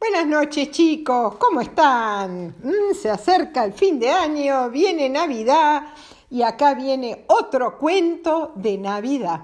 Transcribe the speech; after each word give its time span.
Buenas 0.00 0.26
noches 0.26 0.70
chicos, 0.70 1.34
¿cómo 1.36 1.60
están? 1.60 2.54
Mm, 2.62 2.94
se 2.94 3.10
acerca 3.10 3.64
el 3.64 3.74
fin 3.74 4.00
de 4.00 4.08
año, 4.08 4.70
viene 4.70 5.10
Navidad 5.10 5.88
y 6.30 6.40
acá 6.40 6.72
viene 6.72 7.26
otro 7.28 7.76
cuento 7.76 8.52
de 8.54 8.78
Navidad. 8.78 9.42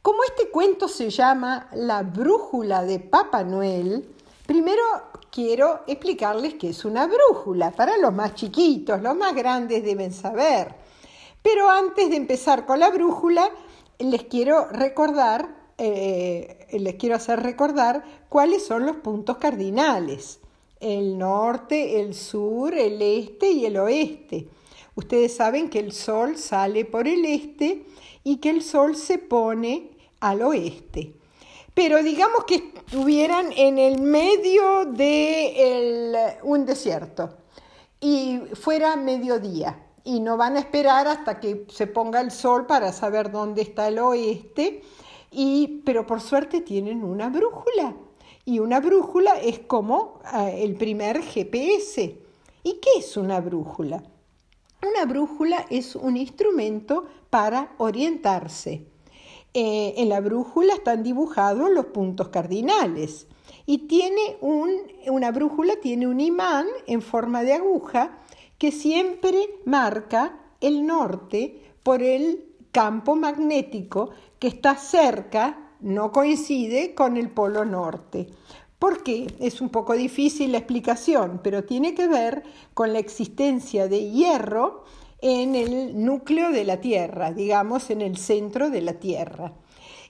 Como 0.00 0.22
este 0.22 0.48
cuento 0.48 0.86
se 0.86 1.10
llama 1.10 1.70
La 1.72 2.04
brújula 2.04 2.84
de 2.84 3.00
Papá 3.00 3.42
Noel, 3.42 4.14
primero 4.46 4.80
quiero 5.28 5.80
explicarles 5.88 6.54
qué 6.54 6.68
es 6.68 6.84
una 6.84 7.08
brújula. 7.08 7.72
Para 7.72 7.98
los 7.98 8.14
más 8.14 8.36
chiquitos, 8.36 9.02
los 9.02 9.16
más 9.16 9.34
grandes 9.34 9.82
deben 9.82 10.12
saber. 10.12 10.72
Pero 11.42 11.68
antes 11.68 12.10
de 12.10 12.16
empezar 12.16 12.64
con 12.64 12.78
la 12.78 12.90
brújula, 12.90 13.50
les 13.98 14.22
quiero 14.22 14.66
recordar 14.68 15.63
eh, 15.78 16.66
les 16.72 16.94
quiero 16.94 17.16
hacer 17.16 17.40
recordar 17.40 18.04
cuáles 18.28 18.64
son 18.64 18.86
los 18.86 18.96
puntos 18.96 19.38
cardinales. 19.38 20.40
El 20.80 21.18
norte, 21.18 22.00
el 22.00 22.14
sur, 22.14 22.74
el 22.74 23.00
este 23.00 23.50
y 23.50 23.66
el 23.66 23.76
oeste. 23.78 24.48
Ustedes 24.94 25.34
saben 25.34 25.70
que 25.70 25.80
el 25.80 25.92
sol 25.92 26.36
sale 26.36 26.84
por 26.84 27.08
el 27.08 27.24
este 27.24 27.84
y 28.22 28.36
que 28.36 28.50
el 28.50 28.62
sol 28.62 28.96
se 28.96 29.18
pone 29.18 29.90
al 30.20 30.42
oeste. 30.42 31.14
Pero 31.74 32.02
digamos 32.02 32.44
que 32.44 32.54
estuvieran 32.54 33.50
en 33.56 33.78
el 33.78 34.00
medio 34.00 34.84
de 34.84 36.38
un 36.44 36.64
desierto 36.64 37.36
y 38.00 38.40
fuera 38.54 38.94
mediodía 38.94 39.80
y 40.04 40.20
no 40.20 40.36
van 40.36 40.56
a 40.56 40.60
esperar 40.60 41.08
hasta 41.08 41.40
que 41.40 41.66
se 41.68 41.86
ponga 41.86 42.20
el 42.20 42.30
sol 42.30 42.66
para 42.66 42.92
saber 42.92 43.32
dónde 43.32 43.62
está 43.62 43.88
el 43.88 43.98
oeste 43.98 44.82
pero 45.84 46.06
por 46.06 46.20
suerte 46.20 46.60
tienen 46.60 47.02
una 47.04 47.28
brújula. 47.28 47.94
Y 48.44 48.58
una 48.58 48.80
brújula 48.80 49.38
es 49.40 49.60
como 49.60 50.20
eh, 50.34 50.62
el 50.62 50.74
primer 50.74 51.22
GPS. 51.22 52.18
¿Y 52.62 52.74
qué 52.74 52.90
es 52.98 53.16
una 53.16 53.40
brújula? 53.40 54.02
Una 54.82 55.06
brújula 55.06 55.64
es 55.70 55.96
un 55.96 56.16
instrumento 56.16 57.06
para 57.30 57.74
orientarse. 57.78 58.86
Eh, 59.54 59.94
en 59.96 60.08
la 60.08 60.20
brújula 60.20 60.74
están 60.74 61.02
dibujados 61.02 61.70
los 61.70 61.86
puntos 61.86 62.28
cardinales 62.28 63.28
y 63.66 63.86
tiene 63.86 64.36
un, 64.40 64.70
una 65.06 65.30
brújula 65.30 65.76
tiene 65.80 66.08
un 66.08 66.20
imán 66.20 66.66
en 66.86 67.00
forma 67.00 67.44
de 67.44 67.54
aguja 67.54 68.18
que 68.58 68.72
siempre 68.72 69.60
marca 69.64 70.40
el 70.60 70.84
norte 70.84 71.62
por 71.82 72.02
el 72.02 72.44
campo 72.72 73.14
magnético 73.14 74.10
que 74.44 74.48
está 74.48 74.76
cerca, 74.76 75.70
no 75.80 76.12
coincide 76.12 76.94
con 76.94 77.16
el 77.16 77.30
polo 77.30 77.64
norte. 77.64 78.28
¿Por 78.78 79.02
qué? 79.02 79.26
Es 79.40 79.62
un 79.62 79.70
poco 79.70 79.94
difícil 79.94 80.52
la 80.52 80.58
explicación, 80.58 81.40
pero 81.42 81.64
tiene 81.64 81.94
que 81.94 82.08
ver 82.08 82.42
con 82.74 82.92
la 82.92 82.98
existencia 82.98 83.88
de 83.88 84.10
hierro 84.10 84.84
en 85.22 85.54
el 85.54 86.04
núcleo 86.04 86.50
de 86.50 86.64
la 86.64 86.78
Tierra, 86.78 87.32
digamos, 87.32 87.88
en 87.88 88.02
el 88.02 88.18
centro 88.18 88.68
de 88.68 88.82
la 88.82 88.92
Tierra. 88.92 89.54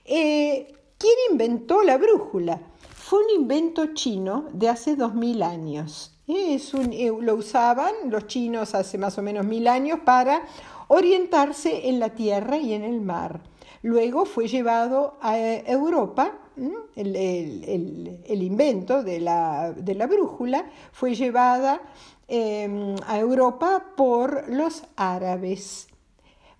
Eh, 0.03 0.67
¿Quién 0.97 1.15
inventó 1.31 1.81
la 1.83 1.97
brújula? 1.97 2.59
Fue 2.93 3.19
un 3.19 3.41
invento 3.41 3.93
chino 3.93 4.47
de 4.51 4.67
hace 4.67 4.97
dos 4.97 5.13
mil 5.13 5.43
años. 5.43 6.11
Es 6.27 6.73
eh, 6.73 7.09
lo 7.21 7.35
usaban 7.35 7.93
los 8.09 8.27
chinos 8.27 8.75
hace 8.75 8.97
más 8.97 9.17
o 9.17 9.21
menos 9.21 9.45
mil 9.45 9.65
años 9.69 9.99
para 10.03 10.41
orientarse 10.89 11.87
en 11.87 12.01
la 12.01 12.09
tierra 12.09 12.57
y 12.57 12.73
en 12.73 12.83
el 12.83 12.99
mar. 12.99 13.54
Luego 13.85 14.25
fue 14.25 14.47
llevado 14.47 15.13
a 15.21 15.37
Europa, 15.37 16.31
el, 16.95 18.41
invento 18.41 19.03
de 19.03 19.19
la, 19.19 19.75
brújula 20.09 20.71
fue 20.91 21.13
llevada 21.13 21.79
em, 22.27 22.95
a 23.05 23.19
Europa 23.19 23.91
por 23.95 24.49
los 24.49 24.81
árabes. 24.95 25.87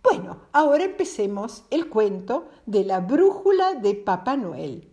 Bueno, 0.03 0.38
ahora 0.52 0.84
empecemos 0.84 1.63
el 1.72 1.90
cuento 1.90 2.47
de 2.68 2.86
la 2.86 3.00
brújula 3.00 3.74
de 3.74 3.96
Papá 3.96 4.38
Noel. 4.38 4.88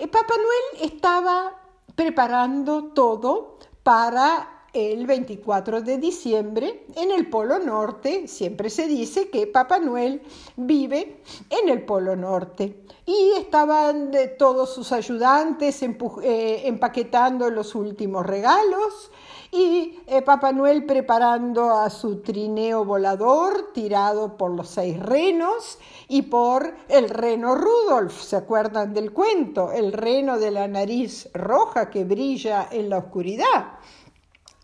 Eh, 0.00 0.08
Papá 0.08 0.34
Noel 0.36 0.90
estaba 0.90 1.54
preparando 1.94 2.86
todo 2.86 3.60
para 3.84 4.53
el 4.74 5.06
24 5.06 5.80
de 5.82 5.98
diciembre 5.98 6.84
en 6.96 7.12
el 7.12 7.30
Polo 7.30 7.58
Norte. 7.60 8.28
Siempre 8.28 8.68
se 8.68 8.86
dice 8.88 9.30
que 9.30 9.46
Papá 9.46 9.78
Noel 9.78 10.20
vive 10.56 11.20
en 11.48 11.68
el 11.68 11.84
Polo 11.84 12.16
Norte. 12.16 12.80
Y 13.06 13.32
estaban 13.38 14.10
todos 14.38 14.74
sus 14.74 14.90
ayudantes 14.92 15.82
eh, 15.82 16.62
empaquetando 16.64 17.50
los 17.50 17.74
últimos 17.74 18.26
regalos 18.26 19.10
y 19.56 20.00
eh, 20.08 20.20
Papá 20.22 20.50
Noel 20.50 20.84
preparando 20.84 21.70
a 21.70 21.88
su 21.88 22.22
trineo 22.22 22.84
volador 22.84 23.70
tirado 23.72 24.36
por 24.36 24.50
los 24.50 24.68
seis 24.68 24.98
renos 24.98 25.78
y 26.08 26.22
por 26.22 26.74
el 26.88 27.08
reno 27.08 27.54
Rudolf. 27.54 28.20
¿Se 28.20 28.34
acuerdan 28.34 28.92
del 28.92 29.12
cuento? 29.12 29.70
El 29.70 29.92
reno 29.92 30.40
de 30.40 30.50
la 30.50 30.66
nariz 30.66 31.28
roja 31.34 31.88
que 31.88 32.02
brilla 32.02 32.66
en 32.72 32.90
la 32.90 32.98
oscuridad. 32.98 33.78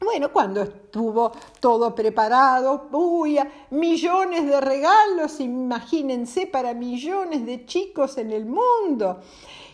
Bueno, 0.03 0.33
cuando 0.33 0.63
estuvo 0.63 1.31
todo 1.61 1.95
preparado, 1.95 2.89
uy, 2.93 3.39
millones 3.69 4.47
de 4.47 4.59
regalos, 4.59 5.41
imagínense, 5.41 6.47
para 6.47 6.73
millones 6.73 7.45
de 7.45 7.67
chicos 7.67 8.17
en 8.17 8.33
el 8.33 8.47
mundo. 8.47 9.21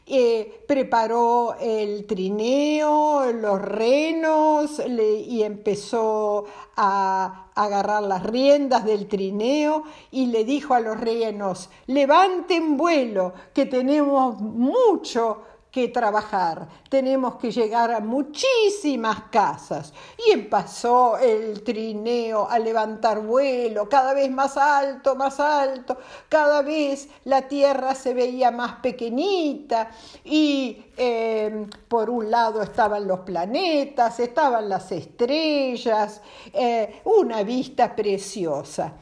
Eh, 0.05 0.65
preparó 0.67 1.55
el 1.61 2.07
trineo, 2.07 3.31
los 3.33 3.63
renos 3.63 4.83
y 4.85 5.45
empezó 5.45 6.45
a 6.77 7.51
agarrar 7.55 8.03
las 8.03 8.25
riendas 8.25 8.85
del 8.85 9.07
trineo 9.07 9.85
y 10.11 10.27
le 10.27 10.45
dijo 10.45 10.75
a 10.75 10.81
los 10.81 11.01
renos, 11.01 11.71
levanten 11.87 12.77
vuelo, 12.77 13.33
que 13.55 13.67
tenemos 13.67 14.41
mucho 14.41 15.43
que 15.77 15.89
trabajar, 15.89 16.67
tenemos 16.89 17.35
que 17.35 17.51
llegar 17.51 17.91
a 17.91 18.01
muchísimas 18.01 19.25
casas. 19.31 19.93
Y 20.27 20.31
empezó 20.31 21.19
el 21.19 21.63
trineo 21.63 22.49
a 22.49 22.59
levantar 22.59 23.21
vuelo, 23.21 23.87
cada 23.87 24.15
vez 24.15 24.31
más 24.31 24.57
alto, 24.57 25.15
más 25.17 25.39
alto, 25.39 25.99
cada 26.31 26.63
vez 26.63 27.11
la 27.25 27.43
tierra 27.43 27.95
se 27.95 28.15
veía 28.15 28.51
más 28.51 28.77
pequeñita 28.77 29.91
y 30.25 30.83
eh, 30.97 31.67
por 31.89 32.09
un 32.09 32.31
lado 32.31 32.63
estaban 32.63 33.07
los 33.07 33.21
planetas, 33.21 34.19
estaban 34.19 34.71
las 34.71 34.91
estrellas, 34.93 36.23
eh, 36.55 37.03
una 37.05 37.43
vista 37.43 37.95
preciosa. 37.95 38.95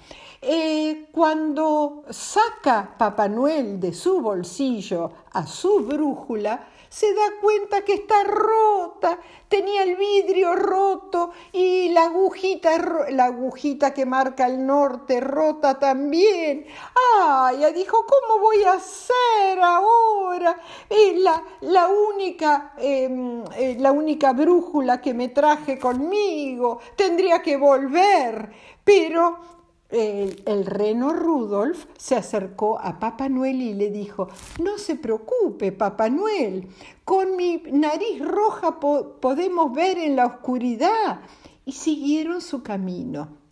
Eh, 0.46 1.06
cuando 1.10 2.04
saca 2.10 2.96
Papá 2.98 3.28
Noel 3.28 3.80
de 3.80 3.94
su 3.94 4.20
bolsillo 4.20 5.23
a 5.34 5.46
su 5.46 5.80
brújula, 5.80 6.68
se 6.88 7.12
da 7.12 7.22
cuenta 7.40 7.82
que 7.82 7.94
está 7.94 8.22
rota, 8.22 9.18
tenía 9.48 9.82
el 9.82 9.96
vidrio 9.96 10.54
roto 10.54 11.32
y 11.52 11.88
la 11.88 12.04
agujita, 12.04 12.70
la 13.10 13.24
agujita 13.24 13.92
que 13.92 14.06
marca 14.06 14.46
el 14.46 14.64
norte 14.64 15.20
rota 15.20 15.76
también. 15.76 16.66
¡Ay! 17.20 17.64
Dijo, 17.74 18.06
¿cómo 18.06 18.40
voy 18.40 18.62
a 18.62 18.74
hacer 18.74 19.60
ahora? 19.60 20.56
Es 20.88 21.18
la, 21.18 21.42
la, 21.62 21.88
única, 21.88 22.74
em, 22.78 23.42
eh, 23.56 23.76
la 23.80 23.90
única 23.90 24.32
brújula 24.32 25.00
que 25.00 25.14
me 25.14 25.30
traje 25.30 25.80
conmigo. 25.80 26.78
Tendría 26.94 27.42
que 27.42 27.56
volver. 27.56 28.52
Pero 28.84 29.53
el, 29.94 30.66
reno 30.66 31.12
Rudolf 31.12 31.86
se 31.96 32.16
acercó 32.16 32.78
a 32.80 32.98
Papá 32.98 33.28
Noel 33.28 33.62
y 33.62 33.74
le 33.74 33.90
dijo, 33.90 34.28
no 34.60 34.78
se 34.78 34.96
preocupe, 34.96 35.72
Papá 35.72 36.10
Noel, 36.10 36.68
con 37.04 37.36
mi 37.36 37.62
nariz 37.70 38.20
roja 38.20 38.80
podemos 38.80 39.72
ver 39.72 39.98
en 39.98 40.16
la 40.16 40.26
oscuridad. 40.26 41.20
Y 41.66 41.72
siguieron 41.72 42.42
su 42.42 42.62
camino 42.62 43.43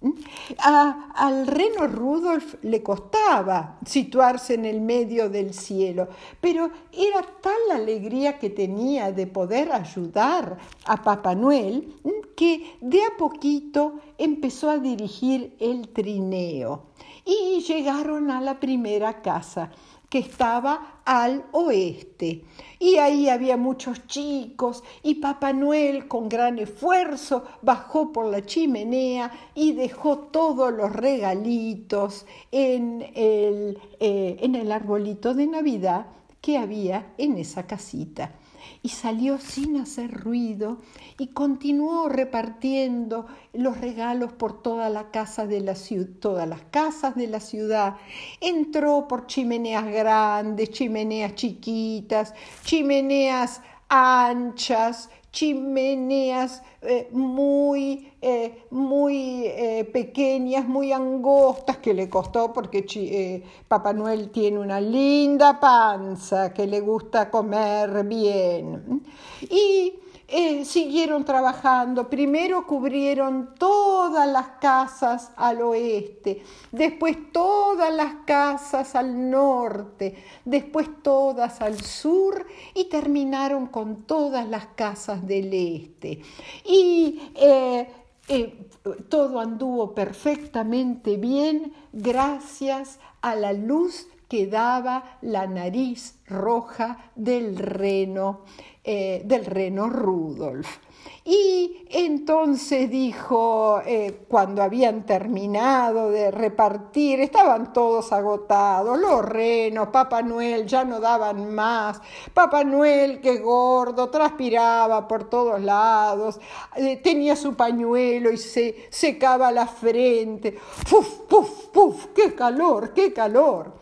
al 0.59 1.47
reno 1.47 1.87
Rudolf 1.87 2.57
le 2.63 2.83
costaba 2.83 3.79
situarse 3.85 4.55
en 4.55 4.65
el 4.65 4.81
medio 4.81 5.29
del 5.29 5.55
cielo, 5.55 6.09
pero 6.41 6.71
era 6.93 7.23
tal 7.41 7.59
la 7.69 7.77
alegría 7.77 8.39
que 8.39 8.51
tenía 8.51 9.13
de 9.13 9.27
poder 9.27 9.73
ayudar 9.73 10.59
a 10.85 11.03
Papá 11.03 11.35
Noel 11.35 11.95
que 12.37 12.77
de 12.81 13.03
a 13.03 13.17
poquito 13.19 14.01
empezó 14.19 14.71
a 14.71 14.79
dirigir 14.79 15.55
el 15.61 15.89
trineo 15.89 16.92
y 17.25 17.61
llegaron 17.61 18.31
a 18.31 18.41
la 18.41 18.59
primera 18.59 19.23
casa 19.23 19.71
que 20.13 20.19
estaba 20.19 21.01
al 21.07 21.47
oeste. 21.53 22.45
Y 22.79 22.97
ahí 22.97 23.31
había 23.31 23.57
muchos 23.57 24.07
chicos 24.07 24.85
y 25.03 25.15
Papá 25.15 25.55
Noel 25.55 26.07
con 26.07 26.29
gran 26.29 26.59
esfuerzo 26.59 27.45
bajó 27.63 28.13
por 28.13 28.27
la 28.27 28.45
chimenea 28.45 29.31
y 29.55 29.73
dejó 29.73 30.19
todos 30.19 30.71
los 30.71 30.93
regalitos 30.93 32.27
en 32.51 33.11
el, 33.15 33.79
eh, 34.01 34.37
en 34.41 34.55
el 34.55 34.71
arbolito 34.71 35.33
de 35.33 35.47
Navidad 35.47 36.07
que 36.43 36.59
había 36.59 37.15
en 37.17 37.39
esa 37.39 37.67
casita. 37.67 38.33
Y 38.83 38.91
salió 38.91 39.39
sin 39.39 39.77
hacer 39.77 40.11
ruido 40.11 40.79
y 41.19 41.29
continuó 41.29 42.09
repartiendo 42.09 43.27
los 43.53 43.81
regalos 43.81 44.33
por 44.33 44.63
toda 44.63 44.89
la 44.91 45.11
casa 45.11 45.47
de 45.47 45.61
la 45.61 45.75
todas 46.21 46.49
las 46.49 46.63
casas 46.71 47.15
de 47.15 47.27
la 47.27 47.41
ciudad. 47.41 47.97
Entró 48.41 49.09
por 49.09 49.27
chimeneas 49.27 49.85
grandes, 49.87 50.71
chimeneas 50.71 51.35
chiquitas, 51.35 52.35
chimeneas 52.65 53.63
anchas, 53.95 55.11
chimeneas 55.31 56.63
eh, 56.81 57.09
muy, 57.13 58.11
eh, 58.23 58.65
muy 58.71 59.45
eh, 59.45 59.85
pequeñas, 59.93 60.67
muy 60.67 60.93
angostas, 60.93 61.77
que 61.77 61.93
le 61.93 62.09
costó 62.09 62.55
porque 62.55 63.43
Papá 63.69 63.93
Noel 63.93 64.31
tiene 64.31 64.59
una 64.59 64.81
linda 64.81 65.61
panza, 65.61 66.55
que 66.55 66.67
le 66.67 66.81
gusta 66.81 67.31
comer 67.31 68.05
bien. 68.05 69.03
Y 69.43 69.93
eh, 70.29 70.65
siguieron 70.65 71.25
trabajando. 71.25 72.09
Primero 72.09 72.67
cubrieron 72.67 73.55
todas 73.59 74.29
las 74.29 74.47
casas 74.61 75.31
al 75.37 75.61
oeste, 75.63 76.43
después 76.71 77.33
todas 77.33 77.93
las 77.95 78.15
casas 78.27 78.95
al 78.95 79.31
norte, 79.31 80.17
después 80.45 80.89
todas 81.03 81.61
al 81.61 81.81
sur 81.81 82.47
y 82.75 82.85
terminaron 82.85 83.67
con 83.67 84.03
todas 84.05 84.49
las 84.49 84.67
casas 84.67 85.27
del 85.27 85.53
este. 85.53 86.23
Y 86.65 87.21
eh, 87.35 87.89
eh, 88.29 88.69
todo 89.09 89.41
anduvo 89.41 89.95
perfectamente 89.95 91.17
bien 91.17 91.73
gracias 91.93 93.01
a 93.21 93.35
la 93.35 93.53
luz 93.53 94.07
que 94.33 94.47
daba 94.47 95.19
la 95.21 95.47
nariz 95.47 96.15
roja 96.27 97.11
del 97.15 97.55
reno. 97.59 98.45
Eh, 98.85 99.23
del 99.25 99.45
reno 99.45 99.89
Rudolf. 99.89 100.79
Y 101.25 101.87
entonces 101.89 102.91
dijo, 102.91 103.81
eh, 103.87 104.25
cuando 104.27 104.61
habían 104.61 105.07
terminado 105.07 106.11
de 106.11 106.33
repartir, 106.33 107.21
estaban 107.21 107.73
todos 107.73 108.13
agotados, 108.13 108.99
los 108.99 109.25
renos, 109.25 109.87
Papá 109.91 110.23
Noel 110.23 110.67
ya 110.67 110.83
no 110.85 110.99
daban 110.99 111.55
más, 111.55 112.01
Papá 112.35 112.65
Noel, 112.65 113.21
que 113.21 113.39
gordo, 113.39 114.11
transpiraba 114.11 115.07
por 115.07 115.31
todos 115.31 115.61
lados, 115.61 116.41
eh, 116.75 116.97
tenía 116.97 117.37
su 117.37 117.55
pañuelo 117.55 118.33
y 118.33 118.37
se 118.37 118.89
secaba 118.91 119.53
la 119.53 119.69
frente, 119.69 120.59
¡puf, 120.91 121.21
puf, 121.29 121.67
puf! 121.67 122.07
¡Qué 122.07 122.35
calor, 122.35 122.93
qué 122.93 123.13
calor! 123.13 123.75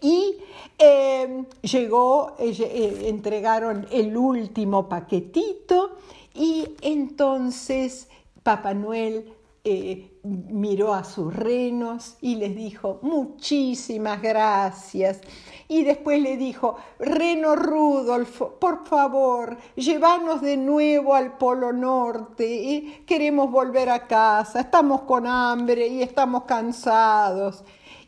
Y 0.00 0.36
em, 0.78 1.46
llegó, 1.62 2.36
eh, 2.38 2.54
eh, 2.58 3.08
entregaron 3.08 3.86
el 3.90 4.16
último 4.16 4.88
paquetito 4.88 5.96
y 6.34 6.68
entonces 6.82 8.08
Papá 8.42 8.74
Noel 8.74 9.34
eh, 9.64 10.12
miró 10.22 10.94
a 10.94 11.02
sus 11.02 11.34
renos 11.34 12.16
y 12.20 12.36
les 12.36 12.54
dijo 12.54 13.00
muchísimas 13.02 14.22
gracias. 14.22 15.20
Y 15.66 15.82
después 15.82 16.22
le 16.22 16.36
dijo, 16.36 16.76
Reno 16.98 17.56
Rudolf, 17.56 18.40
por 18.58 18.86
favor, 18.86 19.58
llévanos 19.74 20.40
de 20.40 20.56
nuevo 20.56 21.14
al 21.14 21.36
Polo 21.36 21.72
Norte. 21.72 23.02
Queremos 23.04 23.50
volver 23.50 23.90
a 23.90 24.06
casa, 24.06 24.60
estamos 24.60 25.02
con 25.02 25.26
hambre 25.26 25.88
y 25.88 26.02
estamos 26.02 26.44
cansados. 26.44 27.64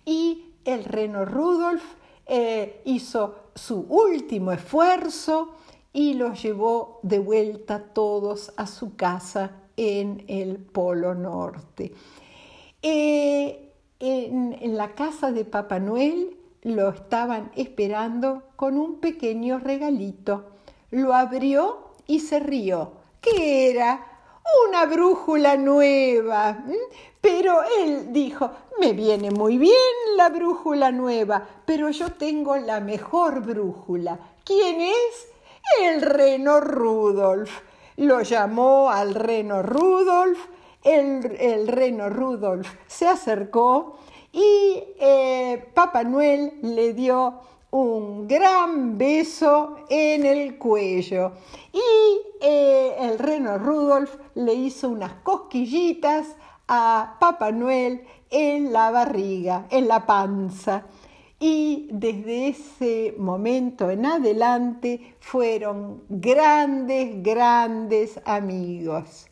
Y 0.06 0.49
el 0.64 0.84
reno 0.84 1.24
Rudolf 1.24 1.82
eh, 2.26 2.82
hizo 2.84 3.36
su 3.54 3.86
último 3.88 4.52
esfuerzo 4.52 5.54
y 5.92 6.14
los 6.14 6.42
llevó 6.42 7.00
de 7.02 7.18
vuelta 7.18 7.82
todos 7.92 8.52
a 8.56 8.66
su 8.66 8.94
casa 8.96 9.52
en 9.76 10.24
el 10.28 10.58
Polo 10.58 11.14
Norte. 11.14 11.92
Eh, 12.82 13.72
en, 13.98 14.56
en 14.60 14.76
la 14.76 14.94
casa 14.94 15.32
de 15.32 15.44
Papá 15.44 15.78
Noel 15.80 16.36
lo 16.62 16.90
estaban 16.90 17.50
esperando 17.56 18.42
con 18.56 18.78
un 18.78 19.00
pequeño 19.00 19.58
regalito. 19.58 20.50
Lo 20.90 21.14
abrió 21.14 21.90
y 22.06 22.20
se 22.20 22.38
rió. 22.40 22.92
¿Qué 23.20 23.70
era? 23.70 24.09
Una 24.68 24.86
brújula 24.86 25.56
nueva. 25.56 26.64
Pero 27.20 27.60
él 27.78 28.12
dijo, 28.12 28.50
me 28.80 28.92
viene 28.92 29.30
muy 29.30 29.58
bien 29.58 29.74
la 30.16 30.30
brújula 30.30 30.90
nueva, 30.90 31.46
pero 31.66 31.90
yo 31.90 32.12
tengo 32.12 32.56
la 32.56 32.80
mejor 32.80 33.40
brújula. 33.40 34.18
¿Quién 34.44 34.80
es? 34.80 35.28
El 35.82 36.00
reno 36.00 36.60
Rudolf. 36.60 37.60
Lo 37.96 38.22
llamó 38.22 38.90
al 38.90 39.14
reno 39.14 39.62
Rudolf, 39.62 40.38
el, 40.82 41.68
reno 41.68 42.08
Rudolf 42.08 42.66
se 42.86 43.06
acercó 43.06 43.98
y 44.32 44.82
eh, 44.98 45.68
Papá 45.74 46.04
Noel 46.04 46.54
le 46.62 46.94
dio 46.94 47.40
un 47.70 48.26
gran 48.26 48.98
beso 48.98 49.76
en 49.88 50.26
el 50.26 50.58
cuello 50.58 51.32
y 51.72 52.20
eh, 52.40 52.96
el 52.98 53.18
reno 53.18 53.58
Rudolf 53.58 54.16
le 54.34 54.54
hizo 54.54 54.88
unas 54.88 55.14
cosquillitas 55.22 56.36
a 56.66 57.16
Papá 57.20 57.52
Noel 57.52 58.04
en 58.30 58.72
la 58.72 58.90
barriga, 58.90 59.66
en 59.70 59.88
la 59.88 60.06
panza. 60.06 60.84
Y 61.38 61.88
desde 61.90 62.48
ese 62.48 63.14
momento 63.16 63.90
en 63.90 64.04
adelante 64.04 65.16
fueron 65.20 66.02
grandes, 66.08 67.22
grandes 67.22 68.20
amigos. 68.26 69.26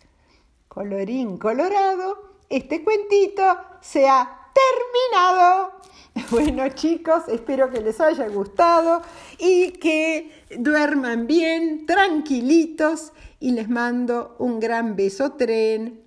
Colorín 0.69 1.39
colorado, 1.39 2.17
este 2.49 2.83
cuentito 2.83 3.45
se 3.81 4.09
ha 4.09 4.48
terminado. 4.59 5.79
Bueno 6.31 6.69
chicos, 6.71 7.29
espero 7.29 7.71
que 7.71 7.81
les 7.81 8.01
haya 8.01 8.29
gustado 8.29 9.03
y 9.39 9.71
que 9.73 10.33
duerman 10.59 11.29
bien, 11.29 11.87
tranquilitos 11.87 13.13
y 13.39 13.53
les 13.53 13.69
mando 13.69 14.35
un 14.41 14.59
gran 14.59 14.97
beso 14.97 15.33
tren 15.33 16.03